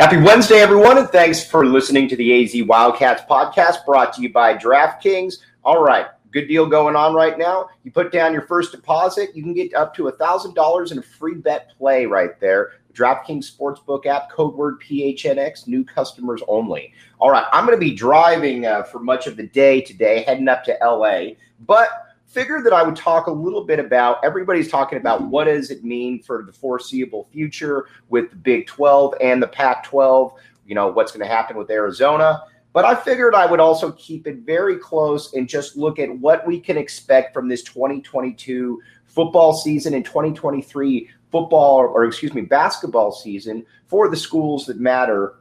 Happy 0.00 0.16
Wednesday, 0.16 0.56
everyone, 0.56 0.98
and 0.98 1.08
thanks 1.08 1.44
for 1.44 1.64
listening 1.64 2.08
to 2.08 2.16
the 2.16 2.42
AZ 2.42 2.66
Wildcats 2.66 3.22
podcast 3.30 3.86
brought 3.86 4.12
to 4.14 4.22
you 4.22 4.32
by 4.32 4.52
DraftKings. 4.52 5.34
All 5.62 5.84
right, 5.84 6.06
good 6.32 6.48
deal 6.48 6.66
going 6.66 6.96
on 6.96 7.14
right 7.14 7.38
now. 7.38 7.68
You 7.84 7.92
put 7.92 8.10
down 8.10 8.32
your 8.32 8.42
first 8.42 8.72
deposit, 8.72 9.36
you 9.36 9.44
can 9.44 9.54
get 9.54 9.72
up 9.74 9.94
to 9.94 10.10
$1,000 10.10 10.90
in 10.90 10.98
a 10.98 11.02
free 11.02 11.36
bet 11.36 11.70
play 11.78 12.06
right 12.06 12.40
there. 12.40 12.72
DraftKings 12.92 13.48
Sportsbook 13.56 14.06
app, 14.06 14.32
code 14.32 14.56
word 14.56 14.80
PHNX, 14.80 15.68
new 15.68 15.84
customers 15.84 16.42
only. 16.48 16.92
All 17.20 17.30
right, 17.30 17.46
I'm 17.52 17.64
going 17.64 17.78
to 17.78 17.80
be 17.80 17.94
driving 17.94 18.66
uh, 18.66 18.82
for 18.82 18.98
much 18.98 19.28
of 19.28 19.36
the 19.36 19.46
day 19.46 19.80
today, 19.80 20.24
heading 20.24 20.48
up 20.48 20.64
to 20.64 20.76
LA, 20.82 21.34
but 21.66 22.13
figured 22.26 22.64
that 22.64 22.72
I 22.72 22.82
would 22.82 22.96
talk 22.96 23.26
a 23.26 23.30
little 23.30 23.64
bit 23.64 23.78
about 23.78 24.24
everybody's 24.24 24.68
talking 24.68 24.98
about 24.98 25.22
what 25.22 25.44
does 25.44 25.70
it 25.70 25.84
mean 25.84 26.22
for 26.22 26.42
the 26.42 26.52
foreseeable 26.52 27.28
future 27.32 27.86
with 28.08 28.30
the 28.30 28.36
Big 28.36 28.66
12 28.66 29.14
and 29.20 29.42
the 29.42 29.46
Pac 29.46 29.84
12, 29.84 30.34
you 30.66 30.74
know, 30.74 30.88
what's 30.88 31.12
going 31.12 31.26
to 31.26 31.32
happen 31.32 31.56
with 31.56 31.70
Arizona. 31.70 32.42
But 32.72 32.84
I 32.84 32.96
figured 32.96 33.34
I 33.36 33.46
would 33.46 33.60
also 33.60 33.92
keep 33.92 34.26
it 34.26 34.38
very 34.38 34.76
close 34.76 35.32
and 35.34 35.48
just 35.48 35.76
look 35.76 36.00
at 36.00 36.10
what 36.18 36.44
we 36.44 36.58
can 36.58 36.76
expect 36.76 37.32
from 37.32 37.48
this 37.48 37.62
2022 37.62 38.82
football 39.06 39.54
season 39.54 39.94
and 39.94 40.04
2023 40.04 41.08
football 41.30 41.78
or 41.78 42.04
excuse 42.04 42.34
me 42.34 42.40
basketball 42.40 43.12
season 43.12 43.64
for 43.86 44.08
the 44.08 44.16
schools 44.16 44.66
that 44.66 44.80
matter 44.80 45.36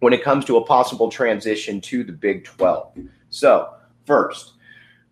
when 0.00 0.12
it 0.12 0.22
comes 0.22 0.44
to 0.46 0.56
a 0.56 0.64
possible 0.64 1.10
transition 1.10 1.80
to 1.80 2.04
the 2.04 2.12
Big 2.12 2.44
12. 2.44 2.98
So, 3.28 3.74
first, 4.06 4.54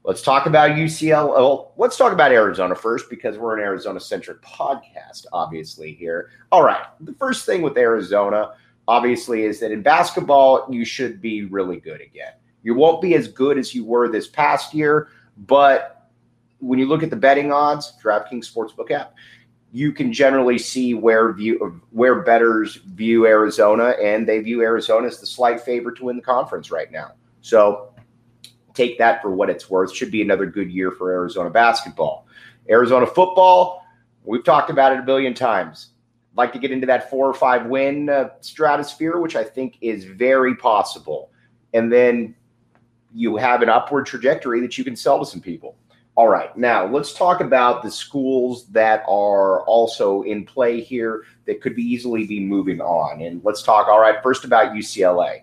Let's 0.07 0.21
talk 0.21 0.45
about 0.45 0.73
UCL. 0.73 1.29
Well, 1.29 1.39
oh, 1.39 1.73
let's 1.79 1.97
talk 1.97 2.13
about 2.13 2.31
Arizona 2.31 2.75
first 2.75 3.09
because 3.09 3.39
we're 3.39 3.57
an 3.57 3.65
Arizona 3.65 3.99
centric 3.99 4.43
podcast, 4.43 5.25
obviously, 5.33 5.95
here. 5.95 6.29
All 6.53 6.63
right. 6.63 6.85
The 7.01 7.15
first 7.15 7.47
thing 7.47 7.63
with 7.63 7.79
Arizona, 7.79 8.53
obviously, 8.87 9.45
is 9.45 9.61
that 9.61 9.73
in 9.73 9.81
basketball, 9.81 10.67
you 10.69 10.85
should 10.85 11.23
be 11.23 11.47
really 11.47 11.81
good 11.81 12.03
again. 12.03 12.35
You 12.63 12.75
won't 12.75 13.01
be 13.01 13.15
as 13.15 13.29
good 13.29 13.57
as 13.57 13.75
you 13.75 13.83
were 13.83 14.11
this 14.11 14.29
past 14.29 14.75
year, 14.75 15.09
but 15.39 16.11
when 16.59 16.79
you 16.79 16.87
look 16.87 17.03
at 17.03 17.09
the 17.09 17.17
betting 17.17 17.51
odds, 17.51 17.95
DraftKings 18.03 18.53
Sportsbook 18.53 18.91
app, 18.91 19.15
you 19.73 19.91
can 19.91 20.13
generally 20.13 20.59
see 20.59 20.93
where 20.93 21.33
view 21.33 21.81
where 21.93 22.21
bettors 22.21 22.77
view 22.77 23.27
Arizona, 23.27 23.95
and 24.03 24.29
they 24.29 24.41
view 24.41 24.61
Arizona 24.61 25.07
as 25.07 25.19
the 25.19 25.27
slight 25.27 25.63
favorite 25.63 25.97
to 25.97 26.05
win 26.05 26.17
the 26.17 26.23
conference 26.23 26.71
right 26.71 26.93
now. 26.93 27.13
So 27.41 27.94
take 28.75 28.99
that 28.99 29.23
for 29.23 29.31
what 29.31 29.49
it's 29.49 29.71
worth. 29.71 29.95
Should 29.95 30.11
be 30.11 30.21
another 30.21 30.47
good 30.47 30.71
year 30.71 30.91
for 30.91 31.13
Arizona 31.13 31.49
basketball. 31.51 32.27
Arizona 32.69 33.07
football, 33.07 33.85
we've 34.25 34.45
talked 34.45 34.71
about 34.71 34.93
it 34.93 34.99
a 34.99 35.03
billion 35.03 35.35
times. 35.35 35.91
like 36.37 36.53
to 36.53 36.59
get 36.59 36.73
into 36.73 36.87
that 36.87 37.11
four 37.11 37.29
or 37.29 37.35
five 37.35 37.67
win 37.67 38.09
uh, 38.09 38.31
stratosphere, 38.41 39.19
which 39.19 39.37
I 39.37 39.45
think 39.45 39.77
is 39.81 40.05
very 40.05 40.57
possible. 40.57 41.31
And 41.73 41.93
then 41.93 42.35
you 43.13 43.37
have 43.37 43.63
an 43.63 43.69
upward 43.69 44.07
trajectory 44.07 44.61
that 44.61 44.77
you 44.77 44.85
can 44.85 44.97
sell 44.97 45.19
to 45.21 45.27
some 45.27 45.41
people. 45.41 45.77
All 46.17 46.29
right, 46.29 46.57
now 46.57 46.87
let's 46.87 47.13
talk 47.13 47.41
about 47.41 47.83
the 47.83 47.91
schools 47.91 48.67
that 48.67 49.03
are 49.09 49.65
also 49.67 50.23
in 50.23 50.45
play 50.45 50.81
here 50.81 51.25
that 51.47 51.61
could 51.61 51.75
be 51.75 51.83
easily 51.83 52.25
be 52.25 52.39
moving 52.39 52.81
on. 52.81 53.21
And 53.21 53.43
let's 53.45 53.63
talk, 53.63 53.89
all 53.89 54.01
right, 54.01 54.23
first 54.23 54.45
about 54.45 54.75
UCLA. 54.75 55.43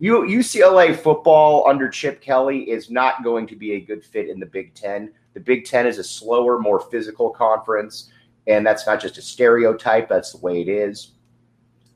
U- 0.00 0.22
UCLA 0.22 0.96
football 0.96 1.66
under 1.68 1.88
Chip 1.88 2.20
Kelly 2.20 2.70
is 2.70 2.90
not 2.90 3.24
going 3.24 3.46
to 3.48 3.56
be 3.56 3.72
a 3.72 3.80
good 3.80 4.04
fit 4.04 4.28
in 4.28 4.38
the 4.38 4.46
Big 4.46 4.74
Ten. 4.74 5.12
The 5.34 5.40
Big 5.40 5.64
Ten 5.64 5.86
is 5.86 5.98
a 5.98 6.04
slower, 6.04 6.58
more 6.58 6.80
physical 6.80 7.30
conference, 7.30 8.10
and 8.46 8.66
that's 8.66 8.86
not 8.86 9.00
just 9.00 9.18
a 9.18 9.22
stereotype. 9.22 10.08
That's 10.08 10.32
the 10.32 10.38
way 10.38 10.60
it 10.60 10.68
is. 10.68 11.12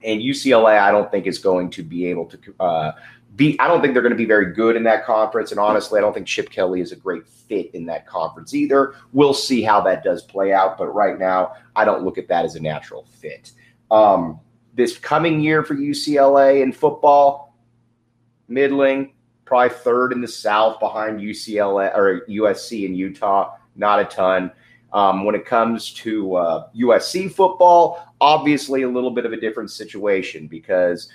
And 0.05 0.21
UCLA, 0.21 0.79
I 0.81 0.91
don't 0.91 1.11
think 1.11 1.27
is 1.27 1.39
going 1.39 1.71
to 1.71 1.83
be 1.83 2.07
able 2.07 2.27
to 2.27 2.39
uh, 2.59 2.93
be. 3.37 3.59
I 3.61 3.69
don't 3.69 3.81
think 3.81 3.95
they're 3.95 4.03
going 4.03 4.11
to 4.11 4.17
be 4.17 4.25
very 4.25 4.53
good 4.53 4.75
in 4.75 4.83
that 4.85 5.05
conference. 5.05 5.53
And 5.53 5.61
honestly, 5.61 5.99
I 5.99 6.03
don't 6.03 6.13
think 6.13 6.27
Chip 6.27 6.51
Kelly 6.51 6.81
is 6.81 6.91
a 6.91 6.97
great 6.97 7.27
fit 7.27 7.73
in 7.73 7.87
that 7.87 8.07
conference 8.07 8.53
either. 8.53 8.97
We'll 9.13 9.35
see 9.35 9.63
how 9.63 9.81
that 9.83 10.03
does 10.03 10.23
play 10.23 10.53
out. 10.53 10.77
But 10.77 10.89
right 10.89 11.19
now, 11.19 11.53
I 11.77 11.85
don't 11.85 12.05
look 12.05 12.19
at 12.19 12.27
that 12.29 12.45
as 12.45 12.57
a 12.57 12.61
natural 12.61 13.07
fit. 13.21 13.53
Um, 13.93 14.41
this 14.75 14.99
coming 14.99 15.41
year 15.41 15.63
for 15.63 15.77
UCLA 15.77 16.63
in 16.63 16.73
football, 16.73 17.52
middling, 18.53 19.13
probably 19.45 19.77
third 19.77 20.13
in 20.13 20.21
the 20.21 20.29
South 20.29 20.79
behind 20.81 21.21
UCLA 21.21 21.95
or 21.97 22.27
USC 22.29 22.87
and 22.87 22.97
Utah. 22.97 23.57
Not 23.77 24.01
a 24.01 24.05
ton. 24.05 24.53
Um, 24.93 25.25
when 25.25 25.35
it 25.35 25.47
comes 25.47 25.93
to 25.95 26.35
uh, 26.35 26.69
USC 26.77 27.33
football, 27.33 28.15
obviously 28.21 28.83
a 28.83 28.89
little 28.89 29.11
bit 29.11 29.25
of 29.25 29.33
a 29.33 29.41
different 29.41 29.71
situation 29.71 30.47
because 30.47 31.09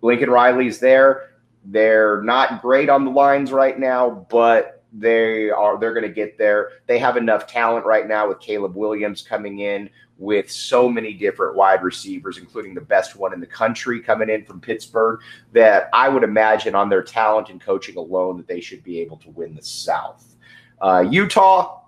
Lincoln 0.00 0.30
Riley's 0.30 0.78
there. 0.78 1.30
They're 1.64 2.22
not 2.22 2.62
great 2.62 2.88
on 2.88 3.04
the 3.04 3.10
lines 3.10 3.52
right 3.52 3.78
now, 3.78 4.26
but 4.30 4.81
they 4.92 5.50
are 5.50 5.78
they're 5.78 5.94
going 5.94 6.06
to 6.06 6.12
get 6.12 6.36
there. 6.36 6.70
They 6.86 6.98
have 6.98 7.16
enough 7.16 7.46
talent 7.46 7.86
right 7.86 8.06
now 8.06 8.28
with 8.28 8.40
Caleb 8.40 8.76
Williams 8.76 9.22
coming 9.22 9.60
in 9.60 9.88
with 10.18 10.50
so 10.50 10.88
many 10.88 11.14
different 11.14 11.56
wide 11.56 11.82
receivers, 11.82 12.38
including 12.38 12.74
the 12.74 12.80
best 12.80 13.16
one 13.16 13.32
in 13.32 13.40
the 13.40 13.46
country 13.46 14.00
coming 14.00 14.28
in 14.28 14.44
from 14.44 14.60
Pittsburgh, 14.60 15.20
that 15.52 15.88
I 15.92 16.08
would 16.08 16.22
imagine 16.22 16.74
on 16.74 16.88
their 16.88 17.02
talent 17.02 17.48
and 17.48 17.60
coaching 17.60 17.96
alone 17.96 18.36
that 18.36 18.46
they 18.46 18.60
should 18.60 18.84
be 18.84 19.00
able 19.00 19.16
to 19.18 19.30
win 19.30 19.54
the 19.54 19.62
South. 19.62 20.36
Uh, 20.80 21.04
Utah, 21.08 21.82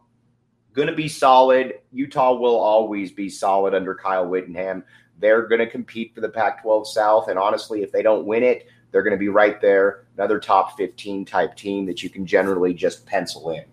going 0.72 0.88
to 0.88 0.94
be 0.94 1.08
solid. 1.08 1.74
Utah 1.92 2.34
will 2.34 2.58
always 2.58 3.12
be 3.12 3.28
solid 3.28 3.74
under 3.74 3.94
Kyle 3.94 4.26
Whittingham. 4.26 4.82
They're 5.18 5.46
going 5.46 5.60
to 5.60 5.66
compete 5.68 6.14
for 6.14 6.20
the 6.20 6.28
Pac 6.28 6.62
12 6.62 6.88
South. 6.88 7.28
And 7.28 7.38
honestly, 7.38 7.82
if 7.82 7.92
they 7.92 8.02
don't 8.02 8.26
win 8.26 8.42
it, 8.42 8.66
they're 8.94 9.02
going 9.02 9.10
to 9.10 9.18
be 9.18 9.28
right 9.28 9.60
there, 9.60 10.04
another 10.16 10.38
top 10.38 10.76
15 10.76 11.24
type 11.24 11.56
team 11.56 11.84
that 11.84 12.04
you 12.04 12.08
can 12.08 12.24
generally 12.24 12.72
just 12.72 13.04
pencil 13.04 13.50
in. 13.50 13.64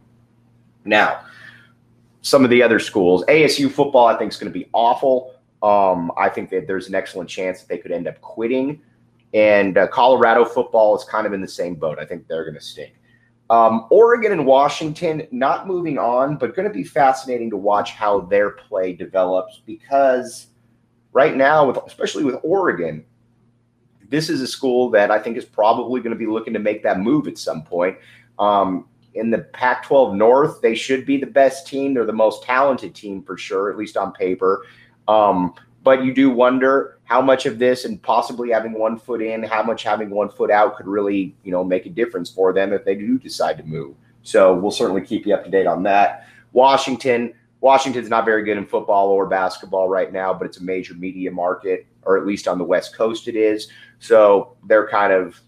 Now, 0.84 1.26
some 2.22 2.44
of 2.44 2.50
the 2.50 2.64
other 2.64 2.80
schools. 2.80 3.24
ASU 3.26 3.70
football, 3.70 4.08
I 4.08 4.18
think, 4.18 4.32
is 4.32 4.40
going 4.40 4.52
to 4.52 4.60
be 4.60 4.68
awful. 4.74 5.36
Um, 5.62 6.12
I 6.18 6.28
think 6.28 6.50
that 6.50 6.66
there's 6.66 6.88
an 6.88 6.96
excellent 6.96 7.30
chance 7.30 7.60
that 7.60 7.70
they 7.70 7.78
could 7.78 7.92
end 7.92 8.08
up 8.08 8.20
quitting. 8.22 8.82
And 9.36 9.78
uh, 9.78 9.88
Colorado 9.90 10.44
football 10.44 10.98
is 10.98 11.04
kind 11.04 11.28
of 11.28 11.34
in 11.34 11.42
the 11.42 11.48
same 11.48 11.76
boat. 11.76 12.00
I 12.00 12.06
think 12.06 12.28
they're 12.28 12.44
going 12.44 12.56
to 12.56 12.60
stink. 12.60 12.96
Um, 13.52 13.86
Oregon 13.92 14.32
and 14.32 14.44
Washington 14.44 15.28
not 15.30 15.68
moving 15.68 16.00
on, 16.00 16.36
but 16.36 16.56
going 16.56 16.68
to 16.68 16.74
be 16.74 16.84
fascinating 16.84 17.52
to 17.52 17.58
watch 17.58 17.92
how 17.92 18.22
their 18.22 18.50
play 18.50 18.94
develops 18.94 19.62
because 19.68 20.48
right 21.14 21.38
now, 21.38 21.68
with 21.68 21.78
especially 21.86 22.24
with 22.24 22.40
Oregon, 22.42 23.06
this 24.12 24.30
is 24.30 24.42
a 24.42 24.48
school 24.48 24.90
that 24.92 25.10
I 25.10 25.18
think 25.18 25.38
is 25.38 25.46
probably 25.46 26.02
going 26.02 26.12
to 26.14 26.20
be 26.20 26.28
looking 26.28 26.54
to 26.54 26.60
make 26.60 26.84
that 26.84 27.00
move 27.00 27.28
at 27.28 27.38
some 27.38 27.64
point. 27.64 27.98
Um, 28.38 28.86
in 29.14 29.30
the 29.30 29.40
Pac 29.40 29.84
12 29.84 30.16
North, 30.16 30.62
they 30.62 30.76
should 30.76 31.06
be 31.06 31.18
the 31.18 31.26
best 31.26 31.66
team. 31.66 31.94
They're 31.94 32.06
the 32.06 32.14
most 32.14 32.44
talented 32.44 32.94
team 32.94 33.24
for 33.24 33.38
sure, 33.38 33.72
at 33.72 33.78
least 33.78 33.98
on 33.98 34.12
paper. 34.12 34.66
Um, 35.08 35.54
but 35.84 36.04
you 36.04 36.14
do 36.14 36.30
wonder 36.30 37.00
how 37.06 37.22
much 37.22 37.46
of 37.46 37.58
this 37.58 37.86
and 37.86 38.02
possibly 38.02 38.52
having 38.52 38.74
one 38.74 39.00
foot 39.00 39.22
in, 39.22 39.44
how 39.44 39.64
much 39.64 39.84
having 39.84 40.10
one 40.10 40.30
foot 40.30 40.52
out 40.52 40.78
could 40.78 40.88
really, 40.88 41.36
you 41.44 41.52
know, 41.52 41.64
make 41.64 41.86
a 41.86 41.90
difference 41.90 42.30
for 42.30 42.54
them 42.54 42.72
if 42.72 42.86
they 42.86 42.96
do 42.96 43.18
decide 43.18 43.58
to 43.58 43.64
move. 43.64 43.96
So 44.24 44.54
we'll 44.54 44.72
certainly 44.72 45.02
keep 45.02 45.26
you 45.26 45.34
up 45.34 45.44
to 45.44 45.50
date 45.50 45.68
on 45.68 45.84
that. 45.84 46.28
Washington, 46.54 47.34
Washington's 47.62 48.10
not 48.10 48.26
very 48.26 48.44
good 48.44 48.58
in 48.58 48.66
football 48.66 49.10
or 49.10 49.26
basketball 49.26 49.90
right 49.90 50.12
now, 50.12 50.34
but 50.34 50.46
it's 50.46 50.58
a 50.58 50.64
major 50.64 50.94
media 50.94 51.32
market, 51.32 51.88
or 52.04 52.18
at 52.18 52.26
least 52.26 52.48
on 52.48 52.58
the 52.58 52.64
West 52.64 52.96
Coast 52.96 53.28
it 53.28 53.36
is. 53.36 53.68
So 54.00 54.56
they're 54.68 54.88
kind 54.88 55.14
of 55.14 55.40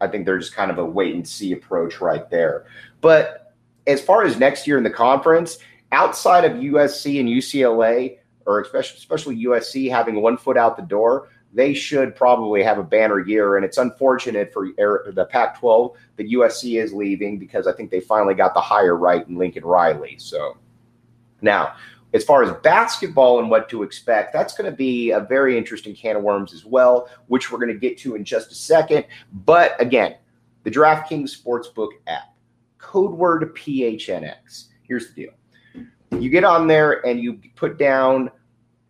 I 0.00 0.06
think 0.06 0.26
they're 0.26 0.38
just 0.38 0.54
kind 0.54 0.70
of 0.70 0.78
a 0.78 0.84
wait 0.84 1.14
and 1.14 1.26
see 1.26 1.52
approach 1.52 2.00
right 2.00 2.28
there. 2.30 2.66
But 3.00 3.54
as 3.86 4.00
far 4.00 4.24
as 4.24 4.38
next 4.38 4.66
year 4.66 4.78
in 4.78 4.84
the 4.84 4.90
conference, 4.90 5.58
outside 5.92 6.44
of 6.44 6.52
USC 6.52 7.18
and 7.18 7.28
UCLA, 7.28 8.18
or 8.46 8.60
especially 8.60 8.96
especially 8.98 9.44
USC 9.44 9.90
having 9.90 10.22
one 10.22 10.36
foot 10.36 10.56
out 10.56 10.76
the 10.76 10.82
door, 10.82 11.30
they 11.52 11.74
should 11.74 12.14
probably 12.14 12.62
have 12.62 12.78
a 12.78 12.82
banner 12.82 13.20
year. 13.20 13.56
And 13.56 13.64
it's 13.64 13.78
unfortunate 13.78 14.52
for 14.52 14.66
the 14.66 15.26
Pac 15.30 15.58
12 15.58 15.96
that 16.16 16.30
USC 16.30 16.82
is 16.82 16.92
leaving 16.92 17.38
because 17.38 17.66
I 17.66 17.72
think 17.72 17.90
they 17.90 18.00
finally 18.00 18.34
got 18.34 18.54
the 18.54 18.60
hire 18.60 18.96
right 18.96 19.26
in 19.26 19.36
Lincoln 19.36 19.64
Riley. 19.64 20.16
So 20.18 20.56
now, 21.40 21.74
as 22.14 22.24
far 22.24 22.42
as 22.42 22.50
basketball 22.62 23.38
and 23.38 23.50
what 23.50 23.68
to 23.68 23.82
expect, 23.82 24.32
that's 24.32 24.54
going 24.56 24.70
to 24.70 24.76
be 24.76 25.10
a 25.10 25.20
very 25.20 25.58
interesting 25.58 25.94
can 25.94 26.16
of 26.16 26.22
worms 26.22 26.54
as 26.54 26.64
well, 26.64 27.08
which 27.26 27.52
we're 27.52 27.58
going 27.58 27.72
to 27.72 27.78
get 27.78 27.98
to 27.98 28.14
in 28.14 28.24
just 28.24 28.50
a 28.50 28.54
second. 28.54 29.04
But 29.44 29.80
again, 29.80 30.16
the 30.64 30.70
DraftKings 30.70 31.36
Sportsbook 31.36 31.90
app, 32.06 32.34
code 32.78 33.12
word 33.12 33.54
PHNX. 33.54 34.68
Here's 34.82 35.12
the 35.12 35.22
deal 35.22 35.32
you 36.18 36.30
get 36.30 36.44
on 36.44 36.66
there 36.66 37.06
and 37.06 37.20
you 37.20 37.40
put 37.54 37.78
down 37.78 38.30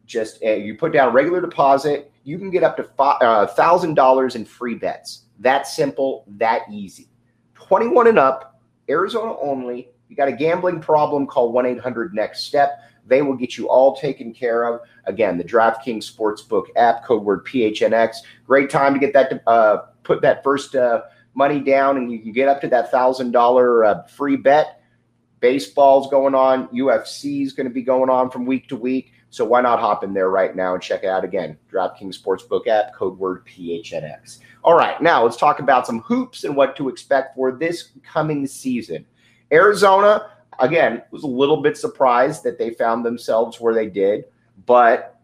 just 0.07 0.43
uh, 0.45 0.51
you 0.51 0.77
put 0.77 0.93
down 0.93 1.13
regular 1.13 1.41
deposit 1.41 2.11
you 2.25 2.39
can 2.39 2.51
get 2.51 2.63
up 2.63 2.77
to 2.77 2.89
uh, 3.03 3.47
thousand 3.47 3.95
dollars 3.95 4.37
in 4.37 4.45
free 4.45 4.75
bets 4.75 5.25
that 5.39 5.67
simple 5.67 6.25
that 6.29 6.63
easy 6.71 7.09
21 7.55 8.07
and 8.07 8.19
up 8.19 8.58
arizona 8.89 9.37
only 9.41 9.89
you 10.09 10.17
got 10.17 10.29
a 10.29 10.33
gambling 10.33 10.81
problem 10.81 11.27
call 11.27 11.53
1-800 11.53 12.13
next 12.13 12.45
step 12.45 12.81
They 13.09 13.23
will 13.23 13.37
get 13.37 13.57
you 13.57 13.69
all 13.69 13.97
taken 13.97 14.33
care 14.35 14.65
of. 14.65 14.81
Again, 15.05 15.39
the 15.39 15.45
DraftKings 15.45 16.05
Sportsbook 16.13 16.67
app, 16.77 17.05
code 17.05 17.25
word 17.25 17.45
PHNX. 17.47 18.17
Great 18.47 18.69
time 18.71 18.93
to 18.93 19.01
get 19.01 19.13
that, 19.15 19.43
uh, 19.47 19.79
put 20.03 20.21
that 20.23 20.45
first 20.45 20.75
uh, 20.75 21.03
money 21.35 21.61
down, 21.61 21.97
and 21.97 22.13
you 22.13 22.19
can 22.19 22.33
get 22.33 22.49
up 22.49 22.61
to 22.61 22.69
that 22.69 22.91
thousand 22.91 23.33
dollar 23.33 23.85
uh, 23.85 24.03
free 24.05 24.37
bet. 24.37 24.78
Baseball's 25.41 26.11
going 26.11 26.35
on, 26.35 26.69
UFC 26.69 27.43
is 27.43 27.53
going 27.53 27.69
to 27.69 27.73
be 27.73 27.83
going 27.83 28.11
on 28.11 28.31
from 28.31 28.47
week 28.47 28.69
to 28.69 28.77
week. 28.77 29.13
So 29.31 29.45
why 29.45 29.61
not 29.61 29.79
hop 29.79 30.05
in 30.05 30.15
there 30.15 30.31
right 30.31 30.57
now 30.57 30.75
and 30.75 30.83
check 30.83 31.05
it 31.05 31.09
out 31.09 31.25
again? 31.25 31.59
DraftKings 31.71 32.19
Sportsbook 32.21 32.67
app, 32.67 32.95
code 32.95 33.19
word 33.19 33.45
PHNX. 33.47 34.39
All 34.65 34.75
right, 34.75 35.01
now 35.03 35.23
let's 35.23 35.37
talk 35.37 35.61
about 35.61 35.87
some 35.87 36.01
hoops 36.01 36.45
and 36.45 36.57
what 36.57 36.77
to 36.77 36.89
expect 36.89 37.37
for 37.37 37.53
this 37.53 37.91
coming 38.03 38.47
season. 38.47 39.05
Arizona, 39.53 40.31
again, 40.59 41.03
was 41.11 41.23
a 41.23 41.29
little 41.29 41.63
bit 41.63 41.77
surprised 41.77 42.43
that 42.45 42.59
they 42.59 42.71
found 42.71 43.05
themselves 43.05 43.61
where 43.61 43.75
they 43.75 43.87
did, 43.87 44.25
but 44.67 45.21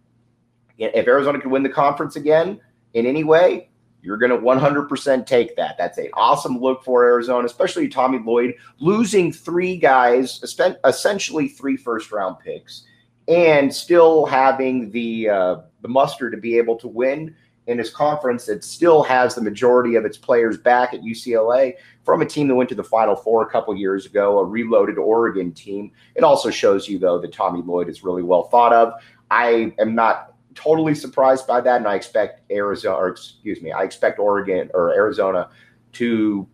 if 0.79 1.07
Arizona 1.07 1.41
could 1.41 1.51
win 1.51 1.63
the 1.63 1.69
conference 1.69 2.17
again 2.17 2.61
in 2.93 3.07
any 3.07 3.25
way, 3.25 3.71
you're 4.05 4.19
going 4.19 4.31
to 4.31 4.39
100% 4.39 5.27
take 5.27 5.57
that. 5.57 5.77
That's 5.79 5.97
an 5.97 6.11
awesome 6.13 6.61
look 6.61 6.85
for 6.85 7.05
Arizona, 7.05 7.47
especially 7.47 7.89
Tommy 7.89 8.19
Lloyd 8.19 8.55
losing 8.79 9.33
three 9.33 9.77
guys, 9.77 10.43
essentially 10.85 11.49
three 11.49 11.77
first 11.77 12.13
round 12.13 12.39
picks, 12.39 12.85
and 13.29 13.75
still 13.75 14.27
having 14.27 14.91
the 14.91 15.31
uh, 15.31 15.57
the 15.81 15.89
muster 15.89 16.31
to 16.31 16.37
be 16.37 16.59
able 16.59 16.77
to 16.77 16.89
win 16.89 17.35
in 17.67 17.79
his 17.79 17.89
conference 17.89 18.45
that 18.45 18.63
still 18.63 19.03
has 19.03 19.35
the 19.35 19.41
majority 19.41 19.95
of 19.95 20.05
its 20.05 20.19
players 20.19 20.59
back 20.59 20.93
at 20.93 21.01
UCLA 21.01 21.73
from 22.05 22.21
a 22.21 22.27
team 22.27 22.47
that 22.49 22.55
went 22.55 22.69
to 22.69 22.75
the 22.75 22.85
Final 22.85 23.17
Four 23.17 23.43
a 23.43 23.51
couple 23.51 23.75
years 23.75 24.05
ago, 24.05 24.39
a 24.39 24.45
reloaded 24.45 24.99
Oregon 24.99 25.51
team. 25.53 25.91
It 26.15 26.25
also 26.25 26.51
shows 26.51 26.87
you, 26.89 26.99
though, 26.99 27.19
that 27.21 27.33
Tommy 27.33 27.63
Lloyd 27.63 27.89
is 27.89 28.05
really 28.05 28.23
well 28.23 28.45
thought 28.45 28.75
of. 28.75 28.93
I 29.31 29.73
am 29.79 29.95
not 29.95 30.34
totally 30.55 30.95
surprised 30.95 31.47
by 31.47 31.61
that, 31.61 31.77
and 31.77 31.87
I 31.87 31.95
expect 31.95 32.51
Arizona, 32.51 32.97
or 32.97 33.09
excuse 33.09 33.61
me, 33.63 33.73
I 33.73 33.83
expect 33.83 34.19
Oregon 34.19 34.71
or 34.75 34.95
Arizona 34.95 35.51
to 35.93 36.47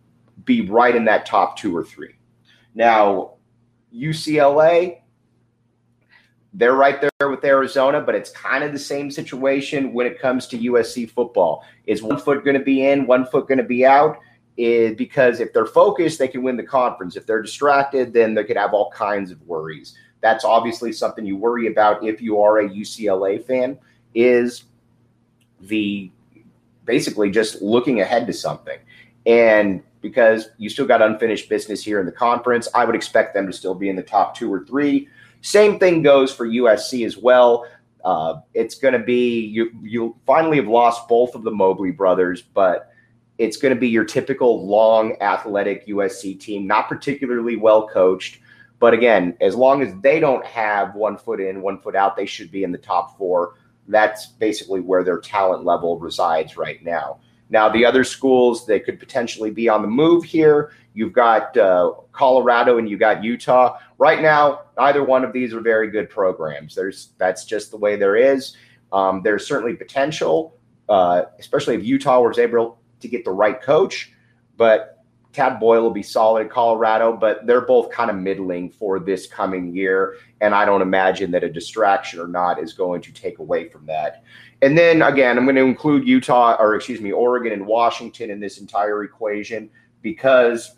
be 0.45 0.61
right 0.69 0.95
in 0.95 1.05
that 1.05 1.25
top 1.25 1.57
two 1.57 1.75
or 1.75 1.83
three. 1.83 2.15
Now, 2.73 3.33
UCLA, 3.93 5.01
they're 6.53 6.75
right 6.75 7.01
there 7.01 7.29
with 7.29 7.43
Arizona, 7.45 8.01
but 8.01 8.15
it's 8.15 8.31
kind 8.31 8.63
of 8.63 8.73
the 8.73 8.79
same 8.79 9.09
situation 9.09 9.93
when 9.93 10.05
it 10.05 10.19
comes 10.19 10.47
to 10.47 10.57
USC 10.57 11.09
football. 11.09 11.63
Is 11.85 12.03
one 12.03 12.19
foot 12.19 12.43
going 12.43 12.57
to 12.57 12.63
be 12.63 12.85
in, 12.85 13.07
one 13.07 13.25
foot 13.25 13.47
going 13.47 13.57
to 13.57 13.63
be 13.63 13.85
out? 13.85 14.17
Is 14.57 14.95
because 14.97 15.39
if 15.39 15.53
they're 15.53 15.65
focused, 15.65 16.19
they 16.19 16.27
can 16.27 16.43
win 16.43 16.57
the 16.57 16.63
conference. 16.63 17.15
If 17.15 17.25
they're 17.25 17.41
distracted, 17.41 18.13
then 18.13 18.33
they 18.33 18.43
could 18.43 18.57
have 18.57 18.73
all 18.73 18.91
kinds 18.91 19.31
of 19.31 19.41
worries. 19.43 19.95
That's 20.19 20.43
obviously 20.45 20.91
something 20.91 21.25
you 21.25 21.37
worry 21.37 21.67
about 21.67 22.03
if 22.03 22.21
you 22.21 22.41
are 22.41 22.59
a 22.59 22.69
UCLA 22.69 23.43
fan. 23.43 23.77
Is 24.13 24.63
the 25.61 26.11
basically 26.85 27.29
just 27.29 27.61
looking 27.61 28.01
ahead 28.01 28.27
to 28.27 28.33
something, 28.33 28.79
and 29.25 29.83
because 30.01 30.49
you 30.57 30.69
still 30.69 30.87
got 30.87 31.01
unfinished 31.01 31.47
business 31.47 31.83
here 31.83 31.99
in 31.99 32.05
the 32.05 32.11
conference, 32.11 32.67
I 32.73 32.85
would 32.85 32.95
expect 32.95 33.33
them 33.33 33.45
to 33.47 33.53
still 33.53 33.75
be 33.75 33.89
in 33.89 33.95
the 33.95 34.03
top 34.03 34.35
two 34.35 34.51
or 34.51 34.65
three 34.65 35.07
same 35.41 35.79
thing 35.79 36.03
goes 36.03 36.33
for 36.33 36.47
USC 36.47 37.05
as 37.05 37.17
well. 37.17 37.65
Uh, 38.05 38.41
it's 38.53 38.75
going 38.75 38.93
to 38.93 38.99
be 38.99 39.39
you. 39.39 39.71
You 39.81 40.15
finally 40.25 40.57
have 40.57 40.67
lost 40.67 41.07
both 41.07 41.35
of 41.35 41.43
the 41.43 41.51
Mobley 41.51 41.91
brothers, 41.91 42.41
but 42.41 42.91
it's 43.37 43.57
going 43.57 43.73
to 43.73 43.79
be 43.79 43.89
your 43.89 44.05
typical 44.05 44.67
long, 44.67 45.15
athletic 45.21 45.87
USC 45.87 46.39
team, 46.39 46.65
not 46.67 46.87
particularly 46.87 47.55
well 47.55 47.87
coached. 47.87 48.39
But 48.79 48.93
again, 48.93 49.37
as 49.41 49.55
long 49.55 49.83
as 49.83 49.93
they 50.01 50.19
don't 50.19 50.45
have 50.45 50.95
one 50.95 51.17
foot 51.17 51.39
in, 51.39 51.61
one 51.61 51.79
foot 51.79 51.95
out, 51.95 52.15
they 52.15 52.25
should 52.25 52.51
be 52.51 52.63
in 52.63 52.71
the 52.71 52.77
top 52.77 53.17
four. 53.17 53.55
That's 53.91 54.25
basically 54.25 54.79
where 54.79 55.03
their 55.03 55.19
talent 55.19 55.65
level 55.65 55.99
resides 55.99 56.57
right 56.57 56.83
now. 56.83 57.19
Now, 57.49 57.67
the 57.67 57.85
other 57.85 58.05
schools 58.05 58.65
that 58.67 58.85
could 58.85 58.99
potentially 58.99 59.51
be 59.51 59.67
on 59.67 59.81
the 59.81 59.87
move 59.87 60.23
here, 60.23 60.71
you've 60.93 61.11
got 61.11 61.55
uh, 61.57 61.91
Colorado 62.13 62.77
and 62.77 62.89
you 62.89 62.97
got 62.97 63.23
Utah. 63.23 63.77
Right 63.97 64.21
now, 64.21 64.61
either 64.77 65.03
one 65.03 65.25
of 65.25 65.33
these 65.33 65.53
are 65.53 65.59
very 65.59 65.91
good 65.91 66.09
programs. 66.09 66.73
There's 66.73 67.09
that's 67.17 67.43
just 67.43 67.69
the 67.69 67.77
way 67.77 67.97
there 67.97 68.15
is. 68.15 68.55
Um, 68.93 69.21
there's 69.23 69.45
certainly 69.45 69.75
potential, 69.75 70.57
uh, 70.87 71.23
especially 71.39 71.75
if 71.75 71.83
Utah 71.83 72.21
was 72.21 72.39
able 72.39 72.79
to 73.01 73.07
get 73.09 73.25
the 73.25 73.31
right 73.31 73.61
coach. 73.61 74.13
But 74.55 75.00
Tad 75.33 75.59
Boyle 75.59 75.81
will 75.81 75.91
be 75.91 76.03
solid 76.03 76.45
at 76.45 76.51
Colorado, 76.51 77.15
but 77.15 77.45
they're 77.47 77.61
both 77.61 77.89
kind 77.91 78.09
of 78.09 78.17
middling 78.17 78.69
for 78.69 78.99
this 78.99 79.27
coming 79.27 79.73
year. 79.73 80.17
And 80.41 80.53
I 80.53 80.65
don't 80.65 80.81
imagine 80.81 81.31
that 81.31 81.43
a 81.43 81.49
distraction 81.49 82.19
or 82.19 82.27
not 82.27 82.61
is 82.61 82.73
going 82.73 83.01
to 83.03 83.13
take 83.13 83.39
away 83.39 83.69
from 83.69 83.85
that. 83.85 84.23
And 84.61 84.77
then 84.77 85.01
again, 85.01 85.37
I'm 85.37 85.45
going 85.45 85.55
to 85.55 85.61
include 85.61 86.07
Utah, 86.07 86.55
or 86.59 86.75
excuse 86.75 87.01
me, 87.01 87.11
Oregon 87.11 87.53
and 87.53 87.65
Washington 87.65 88.29
in 88.29 88.39
this 88.39 88.59
entire 88.59 89.03
equation 89.03 89.69
because 90.01 90.75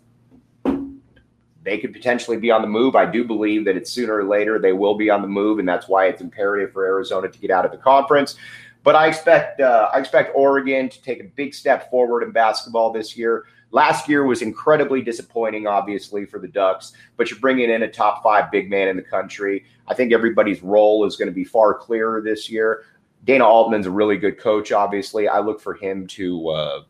they 1.64 1.78
could 1.78 1.94
potentially 1.94 2.38
be 2.38 2.52
on 2.52 2.62
the 2.62 2.68
move. 2.68 2.96
I 2.96 3.06
do 3.06 3.24
believe 3.24 3.66
that 3.66 3.76
it's 3.76 3.90
sooner 3.90 4.16
or 4.16 4.26
later 4.26 4.60
they 4.60 4.74
will 4.74 4.96
be 4.96 5.10
on 5.10 5.22
the 5.22 5.28
move, 5.28 5.60
and 5.60 5.68
that's 5.68 5.88
why 5.88 6.08
it's 6.08 6.22
imperative 6.22 6.72
for 6.74 6.86
Arizona 6.86 7.30
to 7.30 7.40
get 7.40 7.52
out 7.52 7.66
of 7.66 7.72
the 7.72 7.78
conference. 7.78 8.36
But 8.84 8.96
I 8.96 9.08
expect 9.08 9.62
uh, 9.62 9.90
I 9.94 10.00
expect 10.00 10.34
Oregon 10.36 10.90
to 10.90 11.02
take 11.02 11.22
a 11.22 11.24
big 11.24 11.54
step 11.54 11.90
forward 11.90 12.24
in 12.24 12.32
basketball 12.32 12.92
this 12.92 13.16
year. 13.18 13.46
Last 13.74 14.08
year 14.08 14.24
was 14.24 14.44
incredibly 14.44 15.02
disappointing, 15.02 15.66
obviously, 15.66 16.26
for 16.26 16.38
the 16.38 16.48
Ducks, 16.48 16.94
but 17.18 17.32
you're 17.32 17.40
bringing 17.40 17.72
in 17.72 17.82
a 17.82 17.88
top 17.90 18.22
five 18.22 18.52
big 18.52 18.70
man 18.70 18.88
in 18.88 18.96
the 18.96 19.02
country. 19.02 19.66
I 19.88 19.96
think 19.96 20.14
everybody's 20.14 20.62
role 20.62 21.06
is 21.06 21.16
going 21.16 21.28
to 21.28 21.34
be 21.34 21.44
far 21.44 21.74
clearer 21.74 22.22
this 22.22 22.52
year. 22.52 22.84
Dana 23.24 23.46
Altman's 23.46 23.88
a 23.88 23.92
really 23.92 24.18
good 24.18 24.38
coach, 24.38 24.72
obviously. 24.72 25.28
I 25.28 25.40
look 25.40 25.60
for 25.60 25.74
him 25.74 26.06
to 26.10 26.50
uh, 26.50 26.82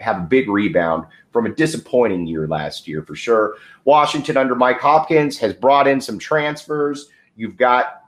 have 0.00 0.16
a 0.16 0.26
big 0.26 0.48
rebound 0.48 1.06
from 1.30 1.46
a 1.46 1.54
disappointing 1.54 2.26
year 2.26 2.48
last 2.48 2.88
year 2.88 3.04
for 3.04 3.14
sure. 3.14 3.54
Washington 3.84 4.36
under 4.36 4.56
Mike 4.56 4.80
Hopkins 4.80 5.38
has 5.38 5.54
brought 5.54 5.86
in 5.86 6.00
some 6.00 6.18
transfers. 6.18 7.10
You've 7.36 7.56
got 7.56 8.02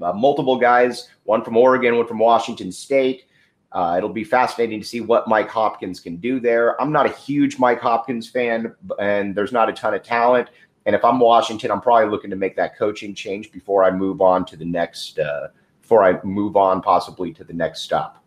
uh, 0.00 0.14
multiple 0.14 0.56
guys, 0.56 1.10
one 1.24 1.44
from 1.44 1.58
Oregon, 1.58 1.98
one 1.98 2.06
from 2.06 2.20
Washington 2.20 2.72
State. 2.72 3.24
Uh, 3.72 3.94
it'll 3.98 4.08
be 4.08 4.24
fascinating 4.24 4.80
to 4.80 4.86
see 4.86 5.00
what 5.00 5.28
Mike 5.28 5.50
Hopkins 5.50 6.00
can 6.00 6.16
do 6.16 6.40
there. 6.40 6.80
I'm 6.80 6.90
not 6.90 7.06
a 7.06 7.10
huge 7.10 7.58
Mike 7.58 7.80
Hopkins 7.80 8.28
fan, 8.28 8.74
and 8.98 9.34
there's 9.34 9.52
not 9.52 9.68
a 9.68 9.72
ton 9.72 9.94
of 9.94 10.02
talent. 10.02 10.48
And 10.86 10.96
if 10.96 11.04
I'm 11.04 11.20
Washington, 11.20 11.70
I'm 11.70 11.82
probably 11.82 12.10
looking 12.10 12.30
to 12.30 12.36
make 12.36 12.56
that 12.56 12.78
coaching 12.78 13.14
change 13.14 13.52
before 13.52 13.84
I 13.84 13.90
move 13.90 14.22
on 14.22 14.46
to 14.46 14.56
the 14.56 14.64
next 14.64 15.18
uh, 15.18 15.48
before 15.82 16.02
I 16.02 16.18
move 16.24 16.56
on 16.56 16.80
possibly 16.80 17.32
to 17.34 17.44
the 17.44 17.52
next 17.52 17.82
stop. 17.82 18.24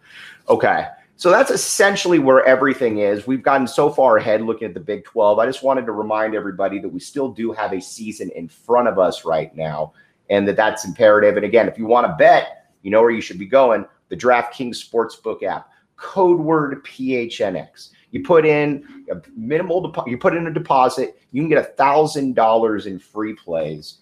Okay. 0.48 0.88
So 1.16 1.30
that's 1.30 1.52
essentially 1.52 2.18
where 2.18 2.44
everything 2.46 3.00
is. 3.00 3.28
We've 3.28 3.44
gotten 3.44 3.68
so 3.68 3.92
far 3.92 4.18
ahead 4.18 4.42
looking 4.42 4.68
at 4.68 4.74
the 4.74 4.80
Big 4.80 5.04
12. 5.06 5.38
I 5.38 5.46
just 5.46 5.62
wanted 5.62 5.86
to 5.86 5.92
remind 5.92 6.34
everybody 6.34 6.80
that 6.80 6.90
we 6.90 7.00
still 7.00 7.30
do 7.30 7.52
have 7.52 7.74
a 7.74 7.82
season 7.82 8.32
in 8.32 8.48
front 8.48 8.88
of 8.88 8.98
us 8.98 9.24
right 9.24 9.56
now 9.56 9.94
and 10.32 10.48
that 10.48 10.56
that's 10.56 10.84
imperative. 10.84 11.36
And 11.36 11.46
again, 11.46 11.68
if 11.68 11.78
you 11.78 11.86
want 11.86 12.08
to 12.08 12.16
bet, 12.16 12.72
you 12.82 12.90
know 12.90 13.02
where 13.02 13.12
you 13.12 13.22
should 13.22 13.38
be 13.38 13.46
going 13.46 13.86
the 14.12 14.18
DraftKings 14.18 14.76
Sportsbook 14.76 15.42
app, 15.42 15.72
code 15.96 16.40
word 16.40 16.84
PHNX. 16.84 17.92
You 18.12 18.22
put 18.24 18.46
in 18.46 19.06
a 19.10 19.22
minimal, 19.36 19.90
depo- 19.90 20.08
you 20.08 20.18
put 20.18 20.36
in 20.36 20.48
a 20.48 20.54
deposit, 20.54 21.18
you 21.32 21.42
can 21.42 21.48
get 21.48 21.58
a 21.58 21.64
thousand 21.64 22.36
dollars 22.36 22.88
in 22.88 23.00
free 23.00 23.34
plays. 23.34 24.00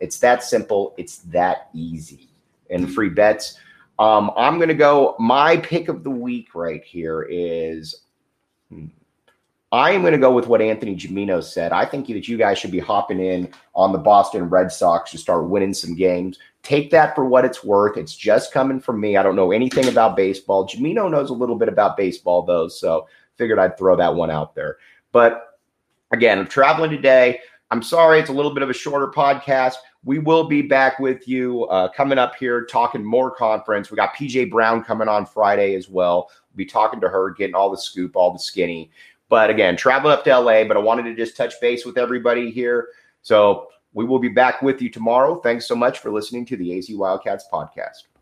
It's 0.00 0.18
that 0.18 0.42
simple. 0.42 0.94
It's 0.98 1.18
that 1.18 1.70
easy 1.72 2.28
and 2.70 2.92
free 2.92 3.08
bets. 3.08 3.56
Um, 4.00 4.32
I'm 4.36 4.58
to 4.68 4.74
go. 4.74 5.14
My 5.20 5.56
pick 5.56 5.88
of 5.88 6.02
the 6.02 6.10
week 6.10 6.54
right 6.54 6.82
here 6.84 7.22
is. 7.30 8.02
Hmm, 8.68 8.86
I 9.74 9.90
am 9.90 10.02
going 10.02 10.12
to 10.12 10.18
go 10.18 10.32
with 10.32 10.46
what 10.46 10.62
Anthony 10.62 10.94
Gimino 10.94 11.42
said. 11.42 11.72
I 11.72 11.84
think 11.84 12.06
that 12.06 12.28
you 12.28 12.36
guys 12.38 12.60
should 12.60 12.70
be 12.70 12.78
hopping 12.78 13.18
in 13.18 13.52
on 13.74 13.90
the 13.90 13.98
Boston 13.98 14.48
Red 14.48 14.70
Sox 14.70 15.10
to 15.10 15.18
start 15.18 15.48
winning 15.48 15.74
some 15.74 15.96
games. 15.96 16.38
Take 16.62 16.92
that 16.92 17.16
for 17.16 17.24
what 17.24 17.44
it's 17.44 17.64
worth. 17.64 17.96
It's 17.96 18.14
just 18.14 18.52
coming 18.52 18.78
from 18.78 19.00
me. 19.00 19.16
I 19.16 19.24
don't 19.24 19.34
know 19.34 19.50
anything 19.50 19.88
about 19.88 20.14
baseball. 20.14 20.64
Gimino 20.64 21.10
knows 21.10 21.30
a 21.30 21.34
little 21.34 21.56
bit 21.56 21.68
about 21.68 21.96
baseball, 21.96 22.42
though, 22.42 22.68
so 22.68 23.08
figured 23.36 23.58
I'd 23.58 23.76
throw 23.76 23.96
that 23.96 24.14
one 24.14 24.30
out 24.30 24.54
there. 24.54 24.76
But 25.10 25.58
again, 26.12 26.38
I'm 26.38 26.46
traveling 26.46 26.92
today. 26.92 27.40
I'm 27.72 27.82
sorry 27.82 28.20
it's 28.20 28.30
a 28.30 28.32
little 28.32 28.54
bit 28.54 28.62
of 28.62 28.70
a 28.70 28.74
shorter 28.74 29.08
podcast. 29.08 29.74
We 30.04 30.20
will 30.20 30.44
be 30.44 30.62
back 30.62 31.00
with 31.00 31.26
you 31.26 31.64
uh, 31.64 31.88
coming 31.88 32.18
up 32.18 32.36
here 32.36 32.64
talking 32.64 33.04
more 33.04 33.32
conference. 33.32 33.90
We 33.90 33.96
got 33.96 34.14
PJ 34.14 34.50
Brown 34.50 34.84
coming 34.84 35.08
on 35.08 35.26
Friday 35.26 35.74
as 35.74 35.88
well. 35.88 36.30
We'll 36.30 36.58
be 36.58 36.66
talking 36.66 37.00
to 37.00 37.08
her, 37.08 37.30
getting 37.30 37.56
all 37.56 37.72
the 37.72 37.76
scoop, 37.76 38.14
all 38.14 38.32
the 38.32 38.38
skinny. 38.38 38.92
But 39.34 39.50
again, 39.50 39.76
traveling 39.76 40.12
up 40.12 40.22
to 40.26 40.38
LA, 40.38 40.62
but 40.62 40.76
I 40.76 40.80
wanted 40.80 41.02
to 41.06 41.16
just 41.16 41.36
touch 41.36 41.60
base 41.60 41.84
with 41.84 41.98
everybody 41.98 42.52
here. 42.52 42.90
So 43.22 43.66
we 43.92 44.04
will 44.04 44.20
be 44.20 44.28
back 44.28 44.62
with 44.62 44.80
you 44.80 44.88
tomorrow. 44.88 45.40
Thanks 45.40 45.66
so 45.66 45.74
much 45.74 45.98
for 45.98 46.12
listening 46.12 46.46
to 46.46 46.56
the 46.56 46.78
AZ 46.78 46.88
Wildcats 46.90 47.48
podcast. 47.52 48.13